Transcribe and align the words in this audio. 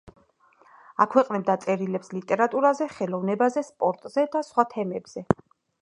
აქვეყნებდა 1.05 1.55
წერილებს 1.65 2.11
ლიტერატურაზე, 2.19 2.89
ხელოვნებაზე, 2.97 3.67
სპორტზე 3.71 4.27
და 4.37 4.47
სხვა 4.49 4.71
თემებზე. 4.77 5.29